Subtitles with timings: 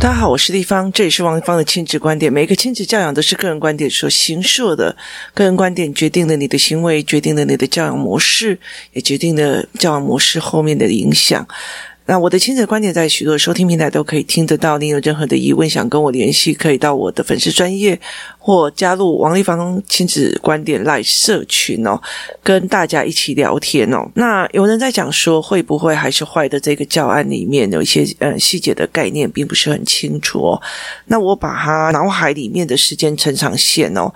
[0.00, 2.32] 大家好，我是丽芳，这里是王丽芳的亲子观点。
[2.32, 4.96] 每一个亲子教养都是个人观点所形设的，
[5.34, 8.58] 个人观点决定了你的行为，决定了你的教养模式，
[8.94, 11.46] 也决定了教养模式后面的影响。
[12.10, 14.76] 那我的亲子观点在许多收听平台都可以听得到。
[14.78, 17.96] 你有任何的疑问想跟我联系，可以到我的粉丝专业
[18.36, 21.96] 或加入王立芳亲子观点 LINE 社群哦，
[22.42, 24.10] 跟大家一起聊天哦。
[24.14, 30.60] 那有人在讲说会不会还是坏的这个教案里面有一些呃细节的概念并不是很清楚哦。
[31.06, 34.12] 那我把它脑海里面的时间成长线哦。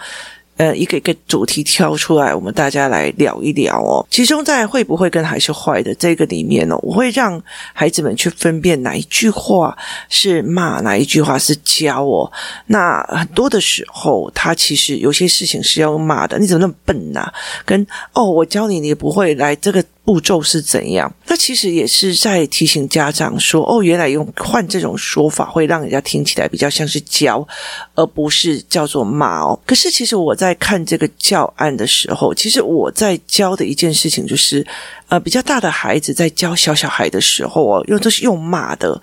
[0.56, 4.06] 呃，一个一个主题挑出来，我们大家来聊一聊哦。
[4.08, 9.76] 其中在会不会跟还是坏的这个里面呢，我会让孩子们去分辨哪一句话
[10.08, 12.30] 是骂，哪一句话是教哦。
[12.66, 16.38] 那很多的时候，他其实有些事情是要骂的。
[16.38, 17.32] 你怎么那么笨呐？
[17.64, 19.84] 跟哦，我教你，你也不会来这个。
[20.04, 21.10] 步骤是怎样？
[21.26, 27.46] 那其实也是在提醒家长说：“哦，原来用换这种说法会让人家听起来比较像是教，
[27.94, 34.66] 而不是叫做骂哦。”可是，其实我在看这个教案的时候，其实我在教的一件事情就是，
[35.08, 39.00] 呃，比较大的孩子在教小小孩的时候哦，用都是用骂的。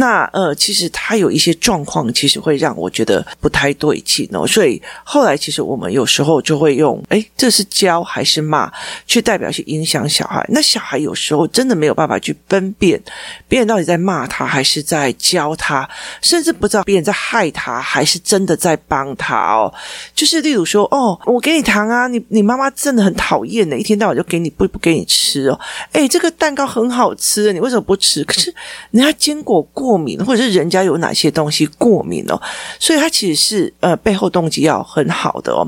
[0.00, 4.46] 那呃，其实他有一些状况，其实会让我觉得不太对劲哦。
[4.46, 8.72] 所以后来，其实我们有时候就会用“哎，这是教还是骂”
[9.08, 10.46] 去代表去影响小孩。
[10.50, 13.02] 那小孩有时候真的没有办法去分辨
[13.48, 15.88] 别人到底在骂他还是在教他，
[16.22, 19.74] 甚至不知道别人在害他还是真的在帮他哦。
[20.14, 25.58] 就是例如说，哦，我给你糖啊，你你妈妈真的很讨厌的，一天到晚就给你不不给你吃哦。
[25.90, 28.22] 哎，这个蛋糕很好吃，你为什么不吃？
[28.22, 28.54] 可是
[28.92, 29.87] 人家坚果过。
[29.88, 32.38] 过敏，或者是人家有哪些东西过敏哦，
[32.78, 35.66] 所以他其实是呃背后动机要很好的哦。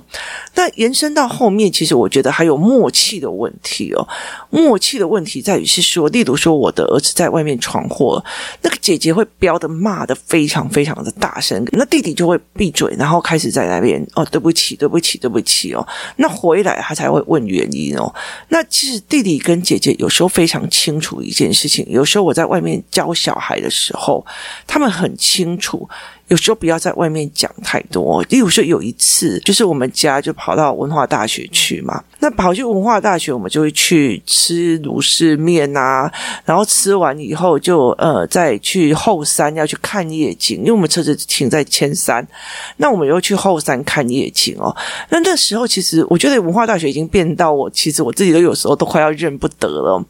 [0.54, 4.06] 那延伸到后面，其实我觉得还有默契的问题哦。
[4.50, 8.22] 默契的问题在于是说，例如说我的儿子在外面闯祸，
[8.60, 15.88] 那个姐姐会飙的骂的非常非常的大声，那弟弟就会闭嘴，然后开始在那边哦，对不起，对不起，对不起哦。
[16.16, 18.14] 那回来他才会问原因哦。
[18.50, 23.99] 那其实弟弟跟姐姐有时候非常清楚一件事情，有时候我在外面教小孩的时候。
[24.00, 24.24] 后
[24.66, 25.88] 他们很清楚。
[26.30, 28.22] 有时候不要在外面讲太多。
[28.28, 32.02] 例如说有一次，就是我们家就跑到文化大学去嘛。
[32.20, 36.10] 那跑去文化大学，我们就会去吃卢氏面啊。
[36.44, 42.24] 然后吃完以后就，呃再去后山要去看夜景，因为我们车子停在前山。
[42.76, 44.74] 那我们又去后山看夜景哦。
[45.08, 50.00] 那那时候其实我觉得文化大学已经变到我，其实我自己都有时候都快要认不得了。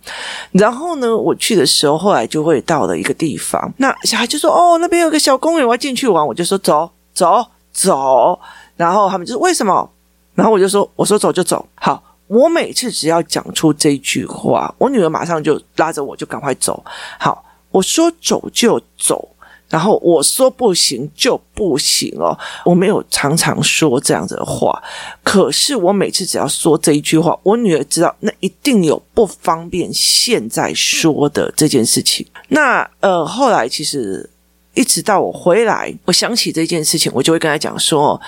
[0.53, 8.39] 然后呢，我去的时候，后来就会到了一个地方，那小孩就说：“哦，那边有个小公园，我要进去。”完我就说走走走，
[8.77, 9.89] 然后他们就说为什么？
[10.33, 11.67] 然后我就说我说走就走。
[11.75, 16.83] 好，我每次只要讲出这句话，我女儿马上就拉着我就赶快走。
[17.19, 19.29] 好，我说走就走，
[19.69, 22.35] 然后我说不行就不行哦。
[22.65, 24.83] 我没有常常说这样子的话，
[25.23, 32.27] 可是我每次只要说这一句话，我女儿知道那一定有不方便现在说的这件事情。
[32.49, 34.30] 那呃，后来其实。
[34.75, 38.21] 一直到我回来，我想起这件事情，我就会跟他讲说。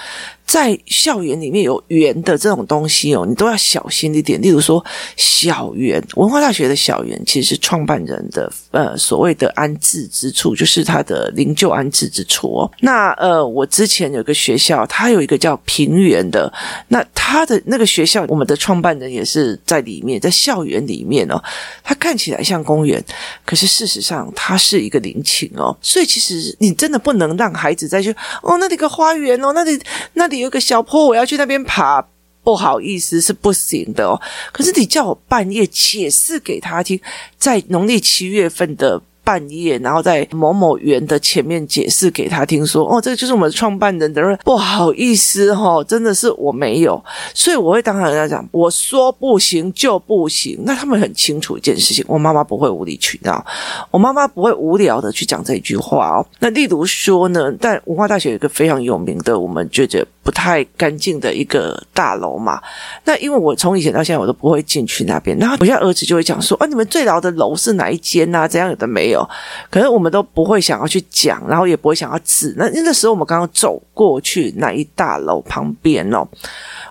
[0.45, 4.41] 在校园里面有园的这种东西哦，你都要小心一点。
[4.43, 4.85] 例如说，
[5.17, 12.71] 小园，文化大学的小园其实是创办人的呃所谓的安置之处，就是他的灵柩安置之处哦。
[12.81, 16.53] 那呃，我之前有个学校，它有一个叫平原的，
[16.89, 21.43] 那他的那个学校，我们的创办人也是在里面，在校园里面哦。
[21.83, 23.03] 它看起来像公园，
[23.47, 25.75] 可是事实上它是一个陵寝哦。
[25.81, 28.11] 所以其实你真的不能让孩子再去
[28.43, 29.81] 哦，那里个花园哦，那里
[30.13, 30.32] 那。
[30.39, 32.05] 有个小坡，我要去那边爬，
[32.43, 34.21] 不好意思，是不行的哦。
[34.53, 37.01] 可是你叫我半夜解释给他听，
[37.39, 39.03] 在农历七月份的。
[39.25, 47.03] 半夜，然后在某某园的前面解释给他听说，哦，这个就是我们创办人的人，不好意思哈、哦，真的是我没有，
[47.35, 50.61] 所以我会当场跟他讲，我说不行就不行。
[50.65, 53.45] 那他们很清楚一件事情，我妈妈不会无理取闹，
[53.91, 56.27] 我妈妈不会无聊的去讲这一句话哦。
[56.41, 62.61] 那例如说呢，但文化大学有一个非常有名的，我们觉得不太干净的一个大楼嘛。
[63.05, 68.49] 那因为我从以前到现在我都不会进去那边，然后我现在儿子就会讲说，啊，你们最老的楼是哪一间啊？
[68.49, 69.12] 怎样有的没有。
[69.13, 69.27] 有，
[69.71, 72.53] 可是我们都不会想要去讲，然后也不会想要指。
[72.57, 76.27] 那那时候我们刚刚走过去那一大楼旁边哦，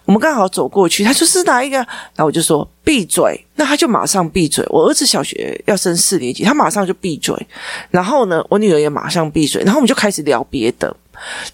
[0.06, 1.78] 我们刚好走过去，他就是哪一个？
[1.78, 4.66] 然后我就说闭嘴，那他就马上闭嘴。
[4.70, 7.36] 我儿子小学要升四年级，他马上就闭嘴。
[7.90, 9.62] 然后呢，我女儿也马上闭嘴。
[9.64, 10.96] 然后我们就开始聊别的。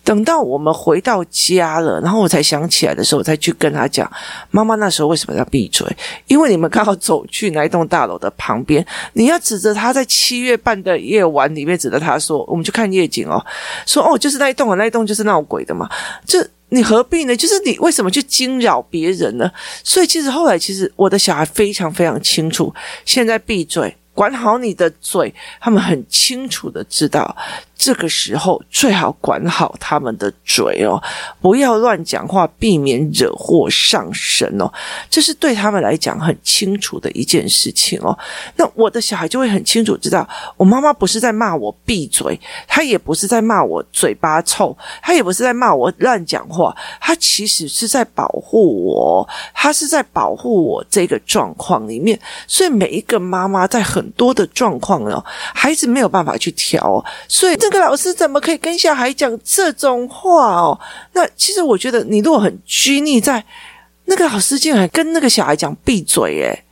[0.03, 4.09] 等到我们回到家了，然后我才想起来的时候，我才去跟他讲
[4.51, 5.85] ：“妈妈那时候为什么要闭嘴？
[6.27, 13.43] 因为你们刚好走去那一栋大楼的旁边，你要指着他在七月半的夜晚里面指着他说，我们去看夜景哦，
[13.85, 15.89] 说哦，就是那一栋啊，那一栋就是闹鬼的嘛，
[16.25, 17.35] 这你何必呢？
[17.35, 19.51] 就是你为什么去惊扰别人呢？
[19.83, 22.73] 所以其实后来，其实我的小孩非常非常清楚，
[23.05, 27.37] 现在闭嘴。”管好你的嘴，他们很清楚的知道，
[27.77, 31.01] 这个时候最好管好他们的嘴哦，
[31.39, 34.71] 不要乱讲话，避免惹祸上身哦。
[35.09, 38.17] 这是对他们来讲很清楚的一件事情哦。
[38.55, 40.27] 那我的小孩就会很清楚知道，
[40.57, 52.19] 我妈妈不是在骂我闭嘴，她也不是在骂我嘴巴臭，她也不是在骂我乱讲话，她其实是在保护我，她是在保护我这个状况里面。
[52.47, 55.23] 所以每一个妈妈在很多的状况哦，
[55.53, 60.79] 孩子没有办法去调，所以这个老师怎么可以跟小孩讲这种话哦？
[61.11, 63.43] 那其实我觉得，你如果很拘泥在
[64.05, 66.63] 那个老师竟然跟那个小孩讲闭嘴，诶。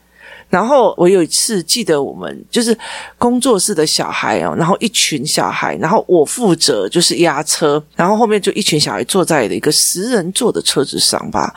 [0.50, 2.78] 然后我有一次记得，我们就是
[3.18, 11.54] 工作室的小孩哦，然后一群小孩，然后我负责就是押车，然后后面就一群小孩坐在了一个十人座的车子上吧。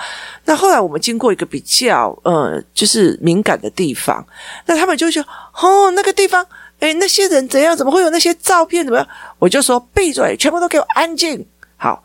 [0.47, 4.27] 那后来我们经过一个比较呃，就是敏感的地方，
[4.67, 5.23] 那他们就说
[5.63, 6.45] ：“哦，那个地方，
[6.81, 7.77] 诶，那些人怎样？
[7.77, 8.85] 怎么会有那些照片？
[8.85, 9.09] 怎么样？”
[9.39, 11.45] 我就说：“闭嘴，全部都给我安静。”
[11.77, 12.03] 好，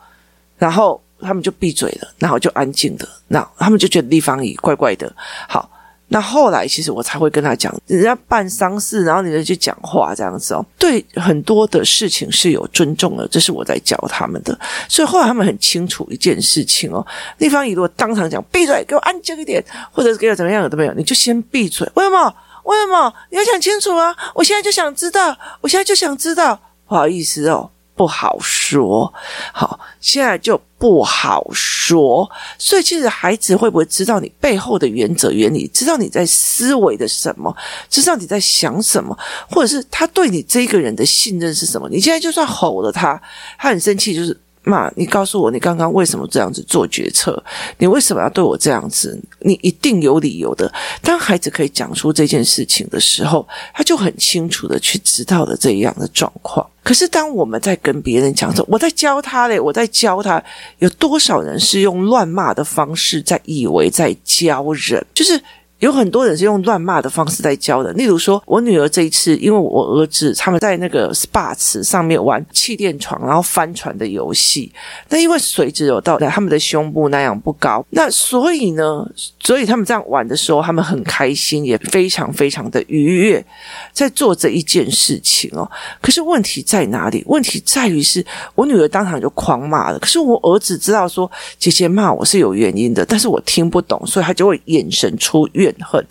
[0.58, 5.14] 然后他们就闭嘴了，然后就安静的，那他们就觉得立方也怪怪的。
[5.48, 5.70] 好。
[6.06, 10.64] 那后来，其实我才会跟他讲，人家办丧事，然后你再去讲话这样子哦。
[10.78, 14.56] 对很多的事情是有尊重的，这是我在教他们的。
[14.86, 17.04] 所以后来他们很清楚一件事情哦。
[17.38, 21.90] 立方体如果当场讲闭嘴，给我安静一点，或者是给我怎么样有都没有，你就先闭嘴。
[21.94, 22.32] 为什么？
[22.64, 23.14] 为什么？
[23.30, 24.14] 你要想清楚啊！
[24.34, 26.58] 我现在就想知道，我现在就想知道。
[26.86, 27.70] 不好意思哦。
[27.96, 29.14] 不好说，
[29.52, 32.28] 好，现在就不好说。
[32.58, 35.68] 所以，其实孩子会不会知道你背后的原则原理？
[35.68, 37.56] 知道你在思维的什么？
[37.88, 39.16] 知道你在想什么？
[39.48, 41.88] 或者是他对你这个人的信任是什么？
[41.88, 43.22] 你现在就算吼了他，
[43.56, 44.36] 他很生气，就是。
[44.64, 47.42] 妈，你告诉我，你刚刚为什么这样子做决策？
[47.78, 49.18] 你为什么要对我这样子？
[49.40, 50.72] 你一定有理由的。
[51.02, 56.66] 当孩子可以讲出这件事情的时候，他就很清楚的去知道了这样的状况。
[56.82, 60.42] 可是当我们在跟别人讲说，我在教他嘞，我在教他，
[60.78, 65.04] 有多少人是用乱骂的方式在以为在教人？
[65.14, 65.40] 就是。
[65.84, 74.72] 有很多人是用乱骂的方式在教的，例如说，我女儿这一次，因为我儿子他们在那个 SPA 池上面玩气垫床，然后翻船的游戏，
[75.10, 79.06] 那因为水只有到他们的胸部那样不高，那所以呢，
[79.38, 83.44] 所以他们这样玩的时候，他们很开心，也非常非常的愉悦，
[83.92, 85.70] 在做这一件事情哦。
[86.00, 87.22] 可是问题在哪里？
[87.26, 96.04] 问题在于是我女儿当场就狂骂了，可是我儿子知道说姐姐骂我是有原因的，但是我听不懂，所以他就会眼神出怨恨，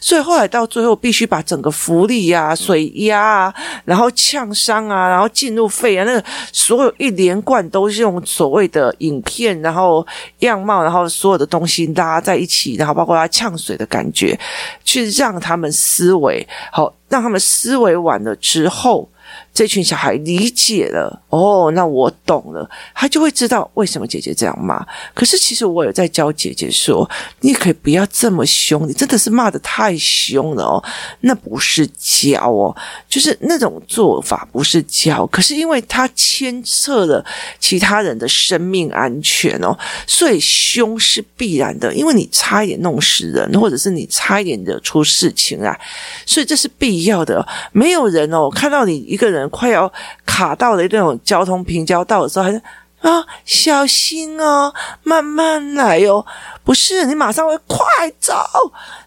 [0.00, 10.06] 所以后来到最后必须把整个浮力啊、水压啊，然后呛伤啊，然后进入肺啊，那个所有一连贯都是用所谓的影片，然后
[10.38, 14.38] 样貌，然后所有的东西拉在一起，然后包括他呛水的感觉，
[14.84, 19.09] 去让他们思维好，让他们思维完了之后。
[19.52, 24.86] 这群小孩理解了哦，那我懂了，他就会知道为什么姐姐这样骂。
[25.12, 27.08] 可是其实我有在教姐姐说，
[27.40, 30.82] 你可以不要这么凶，你真的是骂的太凶了哦，
[31.20, 32.74] 那不是教哦，
[33.08, 35.26] 就是那种做法不是教。
[35.26, 37.24] 可是因为他牵涉了
[37.58, 39.76] 其他人的生命安全哦，
[40.06, 45.78] 所以凶是必然的，因为你差一点弄死人，或者是你差一点惹出事情来，
[46.24, 47.46] 所以这是必要的。
[47.72, 49.39] 没有人哦，看到你一个人。
[49.48, 49.90] 快要
[50.26, 52.62] 卡到的那种交通平交道的时候，还是
[53.00, 56.26] 啊，小心哦，慢慢来哦。
[56.70, 57.80] 不是，你马上会快
[58.20, 58.32] 走，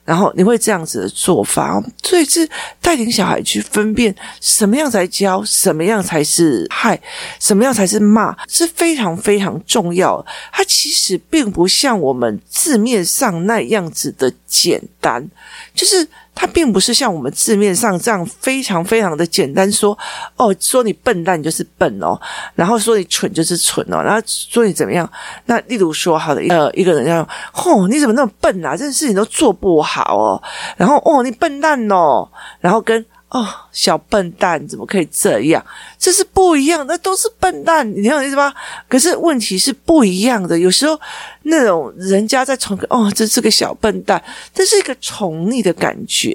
[0.04, 1.82] 然后你会这样子的做法。
[2.04, 2.46] 所以是
[2.82, 7.00] 带领小孩去分辨什么样才教，什么样才是害，
[7.40, 10.26] 什么样才是骂，是非常非常重要。
[10.52, 15.26] 它其实并不像我们字面上那样子的简单，
[15.74, 16.06] 就是。
[16.36, 19.96] 它并不是像我们字面上这样非常非常的简单说，
[20.36, 22.20] 哦，说你笨蛋就是笨哦，
[22.56, 25.08] 然后说你蠢就是蠢哦，然后说你怎么样？
[25.46, 28.72] 那例如说，好的，呃，一个人要，哦，你怎么那么笨啊？
[28.72, 30.44] 这件事情都做不好哦，
[30.78, 32.30] 然后哦，你笨蛋哦，
[32.60, 33.06] 然后跟。
[33.34, 35.66] 哦，小笨蛋怎么可以这样？
[35.98, 38.54] 这是不一样，那都是笨蛋，你懂我意思吗？
[38.88, 40.60] 可是问题是不一样的。
[40.60, 40.96] 有时候
[41.42, 44.24] 那种人家在宠，哦，这是个小笨蛋，
[44.54, 46.32] 这是一个宠溺的感觉，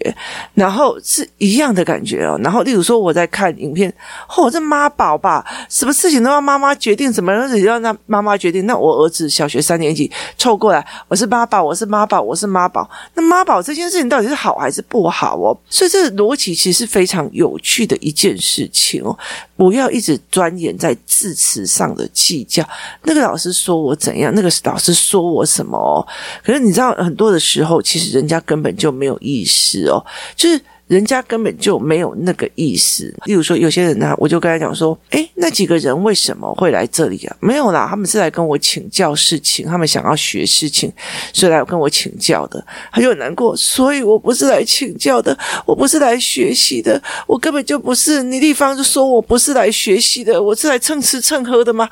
[0.54, 2.36] 然后是一样的感觉哦。
[2.42, 3.88] 然后，例如说我在看影片，
[4.36, 8.66] 哦，这妈宝吧，什么事情都要妈妈决定，什么事情要让妈妈决定。
[8.66, 12.90] 那我儿子小学三年级凑过来，我是妈宝，我是妈宝，我是妈宝。
[13.14, 15.56] 那妈宝这件事情到底是好还是不好哦？
[15.70, 16.87] 所以这逻辑其实。
[16.88, 19.16] 非常有趣的一件事情哦，
[19.56, 22.66] 不要一直钻研在字词上的计较。
[23.02, 26.06] 那个老师说我怎样，那个老师说我什么哦？
[26.42, 30.04] 可是你知道，很多的时候，其实人家根本就没有意思哦，
[30.34, 30.60] 就是。
[30.88, 33.14] 人家根本就没有那个意思。
[33.26, 37.36] 例如说，有些人呢，我就跟他讲说：“诶，那几个人为什么会来这里啊？
[37.40, 40.92] 没有啦，他们是来跟我请教事情，他们想要学事情，
[41.32, 48.22] 所以来跟我请教的。”他就很难过，所以我不是来请教的，我不是来学习的，我根本就不是。
[48.22, 51.88] 你地方就说我不是来学习的，我是来蹭吃蹭喝的吗？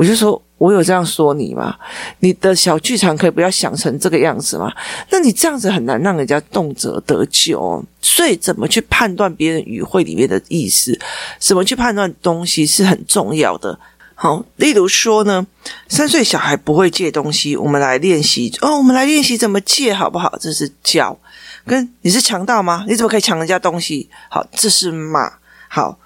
[0.00, 0.40] 我就说。
[0.60, 1.74] 我有这样说你吗？
[2.18, 4.70] 你的小剧场可以不要想成这个样子吗？
[5.08, 7.82] 那你这样子很难让人家动辄得咎。
[8.02, 11.00] 所以，怎么去判断别人语汇里面的意思？
[11.38, 13.80] 怎么去判断东西是很重要的。
[14.14, 15.46] 好，例如说呢，
[15.88, 20.36] 三岁小孩不会借东西，我们来练习哦，我们来练习怎么借，好不好？
[20.38, 21.18] 这是教。
[21.64, 22.84] 跟你是强盗吗？
[22.86, 24.10] 你怎么可以抢人家东西？
[24.28, 25.32] 好，这是骂。
[25.68, 25.98] 好，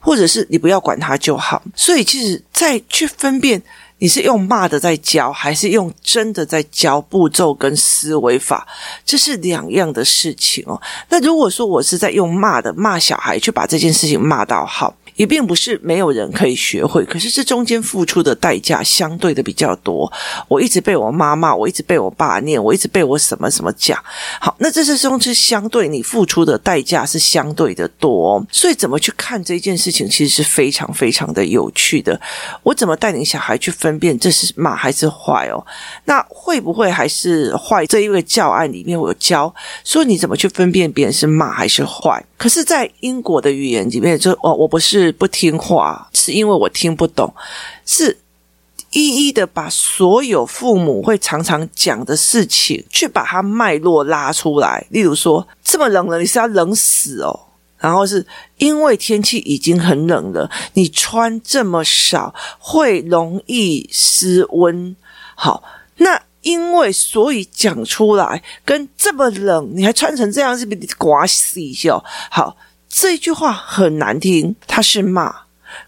[0.00, 1.62] 或者是你不要管他就好。
[1.76, 3.62] 所以，其实再去分辨。
[4.02, 8.66] 你是用骂的在教，还是用真的在教步骤跟思维法？
[9.04, 10.80] 这是两样的事情哦。
[11.10, 14.94] 那如果说我是在用骂的骂小孩，去把这件事情骂到好。
[15.20, 20.10] 也并不是没有人可以学会，可是这中间付出的代价相对的比较多。
[20.48, 24.02] 我一直被我妈骂，我一直被我爸念，我一直被我什么什么讲。
[24.40, 32.18] 好，那这是中是相对你付出的代价是相对的多，所以怎么去看这件事情，其实是非常非常的有趣的。
[32.62, 35.62] 我怎么带领小孩去分辨这是骂还是坏哦？
[36.06, 37.84] 那会不会还是坏？
[37.84, 42.24] 这一个教案里面我有教说你怎么去分辨别人是骂还是坏？
[42.40, 45.12] 可是，在英国的语言里面就，我，我不是。
[45.12, 47.30] 不听话，是因为我听不懂，
[47.84, 48.16] 是
[48.92, 54.86] 一一的把所有父母会常常讲的事情，去把它脉络拉出来。
[54.88, 57.38] 例如说，这么冷了，你是要冷死哦？
[57.76, 64.96] 然后是因为天气已经很冷了，你穿这么少会容易失温。
[65.34, 65.62] 好，
[65.98, 72.02] 那因为所以讲出来，跟这么冷你还穿成这样，是不是刮死一下？
[72.30, 72.56] 好。
[72.92, 75.32] 这句话很难听，他是骂，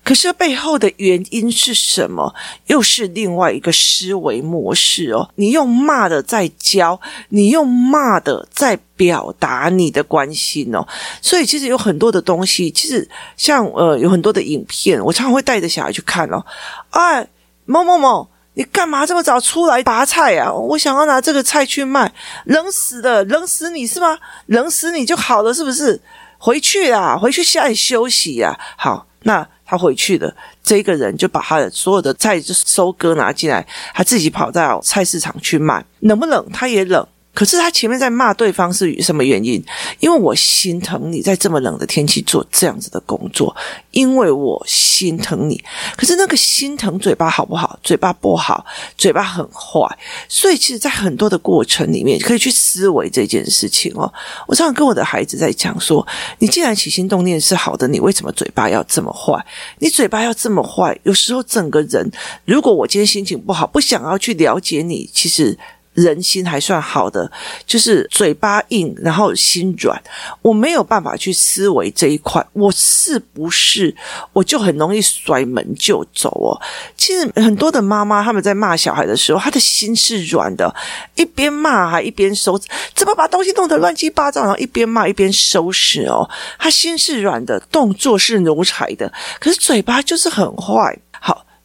[0.05, 2.33] 可是背后的原因是什么？
[2.69, 5.29] 又是另外一个思维模式哦。
[5.35, 10.87] 你用骂的在教，你用骂的在表达你的关心哦。
[11.21, 16.47] 所以其实有很多的东西，其实像呃有很多的影片，我常常会带着小孩去看哦。
[16.91, 17.27] 哎，
[17.65, 20.53] 某某某，你干嘛这么早出来拔菜啊？
[20.53, 22.13] 我想要拿这个菜去卖，
[22.45, 24.19] 冷死的，冷死你是吗？
[24.47, 26.01] 冷死你就好了，是不是？
[26.39, 28.59] 回去啊，回去家里休息呀。
[28.77, 35.85] 好，那他回去了，这个人就把他的所有的菜就收割拿进来，他自己跑到菜市场去卖。
[36.01, 36.45] 冷不冷？
[36.53, 37.07] 他也冷。
[37.35, 39.63] 可是他前面在骂对方是什么原因？
[40.01, 43.57] 因为我心疼你在这么冷的天气做这样子的工作，
[43.91, 45.63] 因为我心疼你。
[45.97, 47.79] 可是那个心疼嘴巴好不好？
[47.83, 48.65] 嘴巴不好，
[48.99, 49.99] 嘴巴很坏。
[50.29, 54.13] 所以其实，在很多的过程里面，可以去思维这件事情哦。
[54.47, 56.07] 我常常跟我的孩子在讲说：
[56.39, 59.43] 你既然起心动念是好的，你为什么嘴巴要这么坏？
[59.79, 62.11] 你嘴巴要这么坏，有时候整个人，
[62.45, 65.59] 如果我今天心情不好，不想要去了解你，其实。
[65.95, 67.31] 人心还算好的，
[67.67, 70.01] 就是嘴巴硬，然后心软。
[70.41, 73.95] 我没有办法去思维这一块，我是不是
[74.33, 76.57] 我就很容易甩门就走哦？
[76.97, 80.75] 其实很多的妈妈他们在骂小孩的时候，他的心是软的，
[81.15, 82.59] 一边骂还一边收，
[82.95, 86.29] 怎么把东西弄得乱七八糟，然后一边骂一边收拾哦？
[86.59, 90.99] 他心是软的，动作是奴才的，可是嘴巴就是很坏。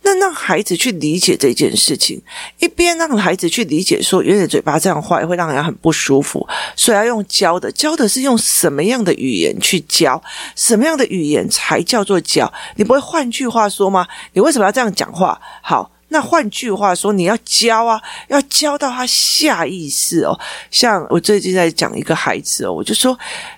[0.08, 2.22] 那让孩子去理解这件事情，
[2.60, 6.48] 一边让孩子去理解说，原来嘴巴这样坏会让人很不舒服，
[6.78, 10.24] 所以要用教的，教的是用什么样的语言去教，
[10.56, 12.50] 什么样的语言才叫做教？
[12.78, 14.08] 你不会换句话说吗？
[14.32, 15.42] 你为什么要这样讲话？
[15.62, 15.92] 好。
[16.10, 20.40] 那换句话说，你要教啊，要教到他下意识哦。
[20.72, 23.18] 像我最近在讲一个孩子哦，我就说，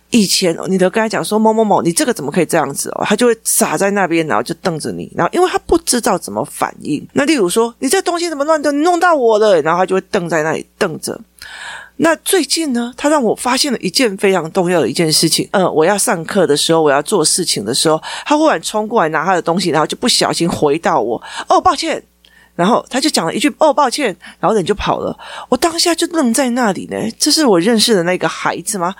[0.09, 3.05] 以前你都跟他讲说某某某，你这个怎么可以这样子哦？
[3.05, 7.07] 他就会傻在那边，然后就瞪着你，然后因为他不知道怎么反应。
[7.13, 11.19] 那例如说，你这东西怎么乱的，你弄到我了，然后他就会瞪在那里瞪着。
[11.97, 15.47] 那最近呢，他让我发现了一件非常重要的一件事情。
[15.51, 22.01] 嗯，我要上课的时候，我要做事情的时候，他忽然冲过来拿他的东西，然后就不小心回到我，哦，抱歉。
[22.59, 25.17] 然后他就讲了一句“哦，抱歉”，然后人就跑了。
[25.47, 26.97] 我当下就愣在那里呢。
[27.17, 28.93] 这是我认识的那个孩子吗？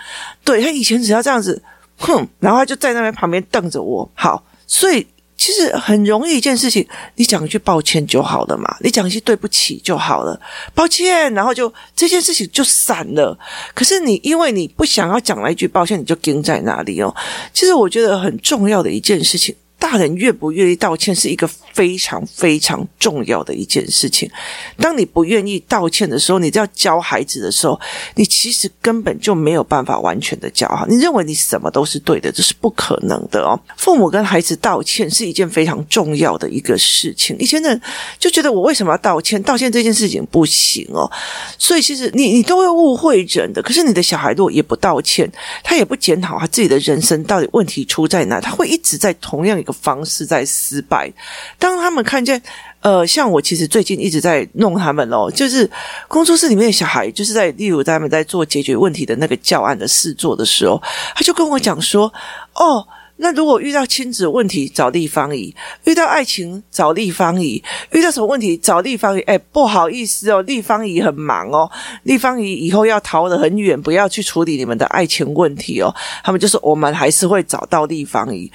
[0.46, 1.62] 对，他以前只要这样子，
[1.98, 4.10] 哼，然后他就在那边旁边瞪着我。
[4.14, 10.40] 好，所以其实很容易一件事情，你讲一句抱歉就好了嘛，你讲一句对不起就好了，
[10.74, 13.38] 抱歉，然后就这件事情就散了。
[13.74, 17.14] 可是你因为你不想要讲那一句抱歉，你就盯在那里哦。
[17.54, 19.54] 其实我觉得很重要的一件事情。
[19.82, 24.30] 大人愿不愿意道歉是一个非常非常重要的一件事情。
[24.78, 27.80] 当你不愿意道歉的时候，你要教孩子的时候，
[28.16, 30.86] 你其实根本就没有办法完全的教好。
[30.88, 33.60] 你认为你什么都是对的，这是不可能的哦。
[33.78, 37.38] 父母跟孩子道歉是一件非常重要的一个事情。
[37.40, 37.82] 以前的人
[38.18, 39.42] 就觉得我为什么要道歉？
[39.44, 41.10] 道歉这件事情不行哦。
[41.58, 43.62] 所以其实你你都会误会人的。
[43.62, 45.30] 可是你的小孩如果也不道歉，
[45.64, 51.12] 他也不检讨他自己的人生到底问题出在哪，他会一直在同样一个方式在失败。
[51.58, 52.42] 当他们看见，
[52.82, 55.70] 呃，像我其实最近一直在弄他们哦，就是
[56.08, 60.82] 工作室里面的小孩，就是在例如他们在做解决问题的那个教案的试做的时候，
[61.16, 62.12] 他就跟我讲说，
[62.56, 62.88] 哦。
[63.22, 67.62] 那如果遇到亲子问题找立方姨，遇到爱情找立方姨，
[67.92, 69.20] 遇到什么问题找立方姨？
[69.24, 71.70] 哎，不好意思哦，立方姨很忙哦，
[72.04, 75.94] 立方姨以后要逃得很远，不要去处理你们的爱情问题哦。
[76.24, 78.50] 他们就说我们还是会找到立方姨，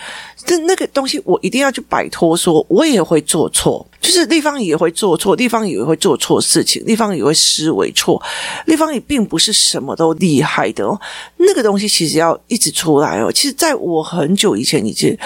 [0.46, 3.86] 但那个东西我一定要去摆脱，说我也会做错。
[4.00, 8.20] 就是立方也会做错，立方也会做错事情，立方也会思维错，
[8.66, 11.00] 立方也并不是什么都厉害的哦。
[11.38, 13.32] 那个东西其实要一直出来哦。
[13.32, 15.16] 其实在我很久以前，已经。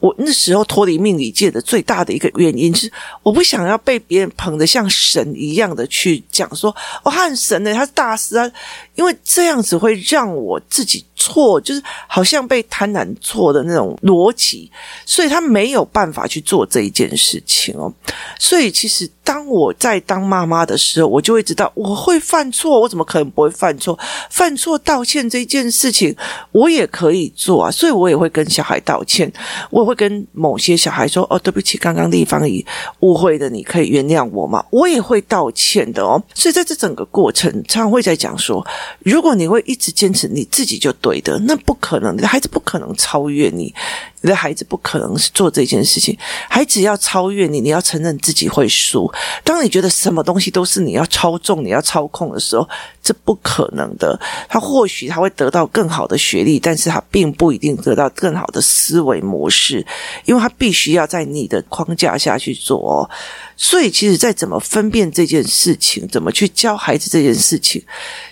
[0.00, 2.90] 我那时候脱离命理界的最大的一个原因是，
[3.22, 6.70] 我不想要被别人捧得像神一样的去讲说，
[7.02, 8.48] 哦，他很神呢，他是大师啊，
[8.94, 14.70] 因为这样子会让我自己错，就是好像被贪婪错的那种逻辑，
[15.04, 17.92] 所以他没有办法去做这一件事情哦。
[18.38, 23.98] 所以其实当我在当妈妈的时候，我就会知道我会犯错，我怎么可能不会犯错？
[24.30, 26.14] 犯错道歉这件事情，
[26.52, 29.32] 我也可以做啊，所以我也会跟小孩道歉，
[29.72, 29.87] 我。
[29.88, 32.64] 会跟某些小孩说：“哦，对不起，刚刚立方已
[33.00, 36.22] 误会的，你可以原谅我吗？”我也会道歉的哦。
[36.34, 38.64] 所以在这整个过程，常常会在讲说：
[39.00, 43.74] 如果你会一直坚持你自己就对的，那不可能，你的孩子不可能超越你。
[44.20, 46.18] 你的孩子不可能是做这件事情，
[46.48, 49.08] 孩子要超越你，你要承认自己会输。
[49.44, 52.68] 当你觉得什么东西都是你要操纵、你要操控的时候，
[53.08, 54.20] 是不可能的。
[54.48, 59.84] 他或许他会得到更好的学历，但是他并不一定得到更好的思维模式，
[60.26, 63.08] 因为他必须要在你的框架下去做哦。
[63.56, 67.82] 所以，其实，在怎么分辨这件事情，怎么去教孩子这件事情，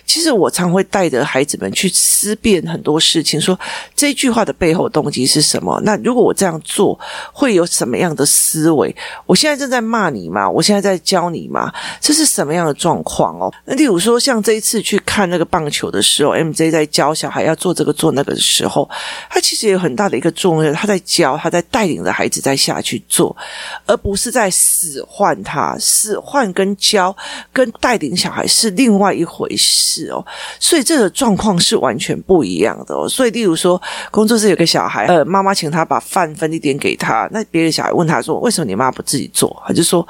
[0.07, 3.59] 其实我常会带着孩子们去思辨很多事情，说
[3.93, 5.79] 这句话的背后动机是什么？
[5.83, 6.97] 那如果我这样做，
[7.33, 8.95] 会有什么样的思维？
[9.25, 10.49] 我现在正在骂你吗？
[10.49, 11.71] 我现在在教你吗？
[11.99, 13.53] 这是什么样的状况哦？
[13.65, 18.89] 那例如说，像这一次去看那个棒球的时候，MJ 在教小孩要做这个做那个的时候，
[19.29, 23.35] 他其实有很大的一个作用，他在教，他在带领着孩子在下去做，
[23.85, 27.15] 而不是在使唤他，使唤跟教
[27.51, 30.25] 跟带领小孩是另外一回事是哦。
[30.59, 33.07] 所以这个状况是完全不一样的哦。
[33.09, 33.81] 所以，例如说，
[34.11, 40.07] 工作室有个小孩，呃，妈妈请他把饭分一点给他，那别的小孩问他说：“为什么你妈不自己做？”他就说。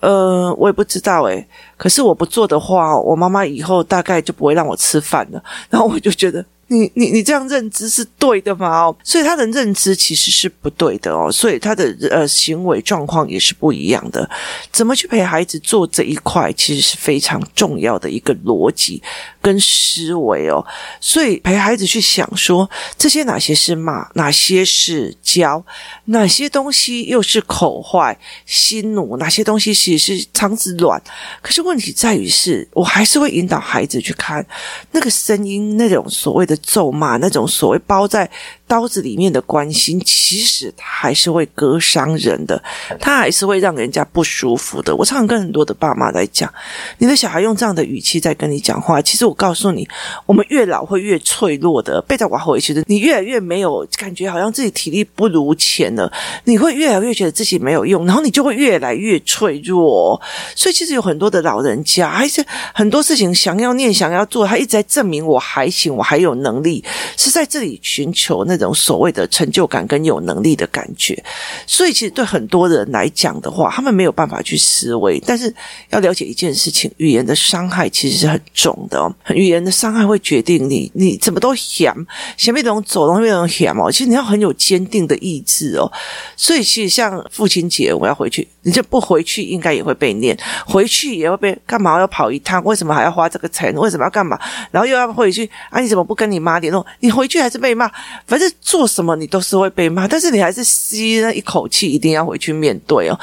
[0.00, 1.48] 呃，我也不知道诶，
[1.78, 5.42] 可是我不做的话，我妈妈以后大概就不会让我吃饭了。
[5.70, 6.44] 然后我就觉得。
[6.68, 8.84] 你你你这样认知是对的吗？
[8.86, 14.28] 哦，所以他的认知其实是不对的哦，所以他的呃行为状况也是不一样的。
[14.72, 19.02] 怎么去陪孩子做这一块，其实是非常重要的一个逻辑
[19.42, 20.64] 跟思维哦。
[21.00, 25.62] 所以陪孩子去想说，这些哪些是骂，哪些是教，
[26.06, 31.00] 哪些东西又是口坏心怒，哪些东西其实是肠子软。
[31.42, 34.44] 可是问题在于是，我还是会引导孩子去看
[34.92, 36.53] 那个声音，那种所谓的。
[36.56, 38.28] 咒骂那种所谓包在
[38.66, 42.62] 刀子里面的关心，其实它还是会割伤人的，
[42.98, 44.94] 它还是会让人家不舒服的。
[44.96, 46.52] 我常常跟很多的爸妈在讲，
[46.98, 49.86] 你的小孩用这样的语气在跟你讲话，其实我告诉你，
[50.26, 52.00] 我们越老会越脆弱的。
[52.02, 56.10] 被在往回去的，你越来越没有感觉，好像自己体力不如前了，
[56.44, 60.20] 你会越来越觉得自己没有用，然后你就会越来越脆弱。
[60.54, 66.84] 所以其实有很多的老人家，还是很多事情想要念、想要做，他一直在证明我还行，我还有能力，
[67.16, 71.20] 是在这里寻求那那种所谓的成就感跟有能力的感觉。
[71.66, 75.20] 所以其实对很多人来讲的话，他们没有办法去思维。
[75.26, 75.52] 但是
[75.90, 79.12] 要了解一件事情，语言的伤害其实是很重的哦。
[79.34, 81.94] 语言的伤害会决定你你怎么都想，
[82.36, 83.90] 想被这种走，容易被这种想哦。
[83.90, 85.90] 其实你要很有坚定的意志哦。
[86.36, 90.38] 所以其实像父亲节，我要回去，你就不回去，应该也会被念。
[90.64, 91.98] 回去也会被干嘛？
[91.98, 92.62] 要跑一趟？
[92.64, 93.74] 为什么还要花这个钱？
[93.74, 94.38] 为什么要干嘛？
[94.70, 95.80] 然后又要回去啊？
[95.80, 96.84] 你怎么不跟你妈联络？
[97.00, 97.90] 你回去还是被骂。
[98.26, 103.18] 反正是做什么你都是会被骂，但是你还是吸那一口气，一定要回去面对哦。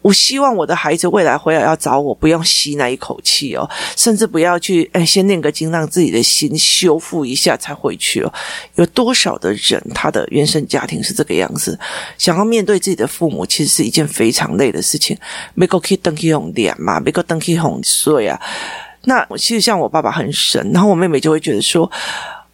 [0.00, 8.32] 我希望我的孩子未来回来要找我，不用吸那一口气哦，甚至不要去哎，先念个经，让自己的心修复一下才回去哦。
[8.74, 11.78] 有多少的人，他的原生家庭是这个样子？
[12.18, 15.16] 想要面对自己的父母，其实是一件非常累的事情。
[15.54, 18.40] 每个可以登起红脸嘛，每个登起红睡啊。
[19.04, 21.88] 那其实像我爸爸很神，然后我妹妹就会觉得说。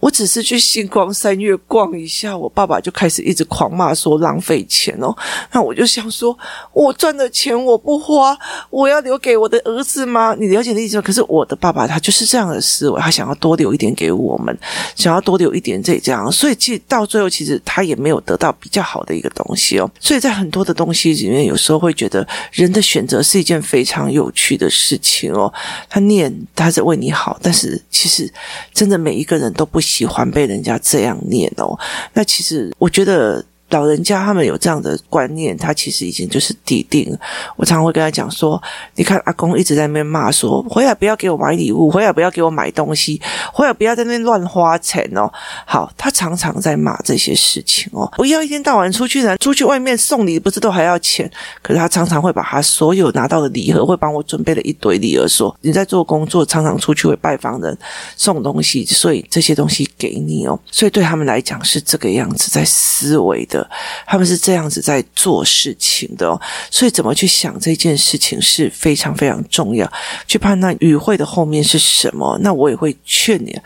[0.01, 5.13] 我只是去星光三月逛一下，我爸爸就开始一直狂骂说浪费钱哦。
[5.51, 6.39] 那我就想说，
[6.73, 8.39] 我赚的钱我不花，
[8.71, 10.37] 我要留给我的儿子吗？
[10.39, 11.03] 你了解的意思吗？
[11.03, 14.57] 可是我的爸爸他就是这样的思维，他想要多留一点给我们，
[14.95, 19.91] 想要多留一点这样，所以其实到最后其实他也没有得到比较好的一个东西哦。
[19.99, 25.53] 所以在很多的东西里面，有时候会觉得人的选择是一件非常有趣的事情哦。
[25.91, 28.33] 他念他是为你好，但是其实
[28.73, 29.83] 真的每一个人都不。
[29.89, 31.79] 喜欢被人家这样念哦，
[32.13, 33.45] 那其实我觉得。
[33.71, 37.17] 老人家他们有这样的观念，他其实已经就是底定。
[37.57, 38.61] 我常常会跟他讲说
[38.97, 43.21] ：“你看阿公一直在那边骂说，回来不要给我买礼物，回来不要给我买东西，
[43.53, 45.31] 回来不要在那边乱花钱哦。”
[45.67, 51.31] 好，他常常在骂这些事情哦，不要一天到晚出去呢，出去外面送礼不是都还要钱？
[51.61, 57.77] 可是他常常会把他所有拿到的礼盒，会帮我准备了一堆礼盒，说你在做工作，常常出去会拜访人，
[58.17, 60.59] 送东西，所以这些东西给你哦。
[60.71, 63.58] 所以对他们来讲是这个样子在思维的。
[64.07, 66.41] 他们是这样子在做事情的哦，
[66.71, 69.91] 所以怎么去想这件事情是非常非常重要。
[70.27, 73.59] 去判断与会的后面是什么，那我也会劝你。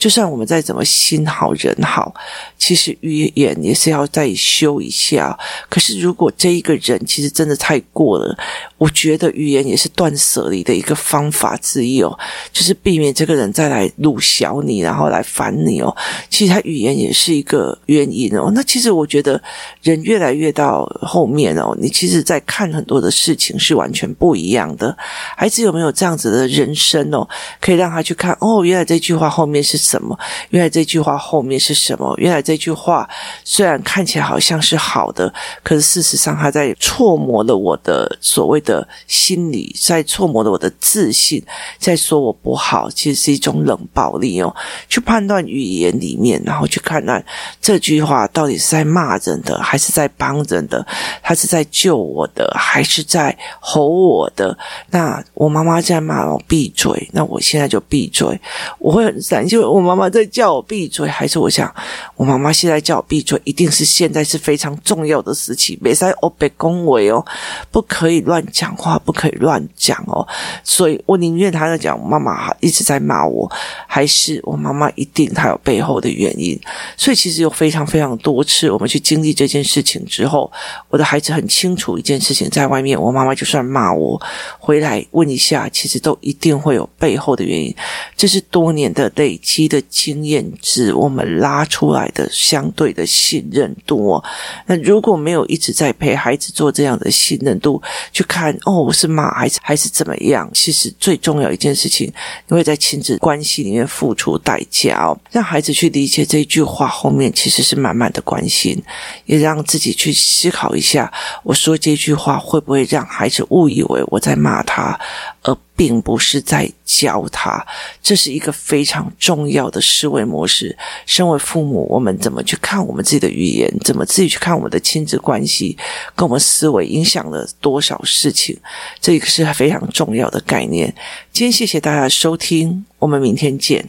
[0.00, 2.14] 就算我们再怎么心好人好，
[2.56, 5.38] 其实语言也是要再修一下。
[5.68, 8.34] 可是如果这一个人其实真的太过了，
[8.78, 12.18] 我觉得语言也是断舍离的一个方法之一哦，
[12.50, 15.94] 就是避免这个人再来辱小你，然后来烦你哦。
[16.30, 18.50] 其实他语言也是一个原因哦。
[18.54, 19.38] 那其实我觉得
[19.82, 24.96] 人越来越到后面哦，你其实在看很多的事情是完全不一样的。
[25.36, 27.28] 孩子有没有这样子的人生哦？
[27.60, 29.89] 可以让他去看哦，原来这句话后面是。
[29.90, 30.16] 什么？
[30.50, 32.14] 原来这句话后面是什么？
[32.16, 33.08] 原来这句话
[33.44, 35.32] 虽然看起来好像是好的，
[35.64, 41.42] 可是事实上他在挫磨了我的所谓的心理，在挫磨了我的自信，
[41.78, 44.54] 在说我不好，其实是一种冷暴力哦。
[44.88, 47.24] 去判断语言里面，然后去看看
[47.60, 50.86] 这句话到底是在骂人的，还是在帮人的？
[51.20, 54.56] 他是在救我的，还是在吼我的？
[54.90, 58.40] 那我妈妈在骂我闭嘴，那我现在就闭嘴。
[58.78, 59.79] 我会很担心我。
[59.80, 61.74] 我妈妈在叫我闭嘴，还是我想，
[62.14, 67.24] 我妈妈现在叫我闭嘴，一定是现在是非常重要的时期，别再欧北恭维哦，
[67.70, 70.26] 不可以乱讲话，不可以乱讲哦。
[70.62, 73.50] 所以我宁愿他在讲，妈妈一直在骂我，
[73.88, 76.60] 还是我妈妈一定她有背后的原因。
[76.98, 80.52] 所以其实有非常非常多次，我们去经历这件事情之后，
[80.90, 84.20] 我的孩子很清楚一件事情，在外面，我妈妈就算骂我，
[84.58, 87.74] 回来问一下，其实都一定会有背后的原因。
[88.14, 89.69] 这是多年的累积。
[89.70, 94.24] 的经验值，我们拉出来的相对的信任度哦。
[94.66, 97.80] 那如果没有一直在陪孩子做这样的信任度，
[98.12, 100.50] 去看哦，我是骂孩子还是怎么样？
[100.52, 102.12] 其实最重要一件事情，
[102.48, 105.16] 你会在亲子关系里面付出代价哦。
[105.30, 108.82] 让孩子去理解这句话后面其实是满满的关心，
[109.24, 111.10] 也让自己去思考一下，
[111.44, 114.98] 我说这句话会不会让孩子误以为我在骂他，
[115.42, 117.66] 而并不是在教他，
[118.02, 120.76] 这是一个非常重要的思维模式。
[121.06, 123.72] 身为父母，我们怎么去看我们自己的语言？
[123.82, 125.76] 怎么自己去看我们的亲子关系？
[126.14, 128.56] 跟我们思维影响了多少事情？
[129.00, 130.94] 这个是非常重要的概念。
[131.32, 133.88] 今天谢谢大家的收听，我们明天见。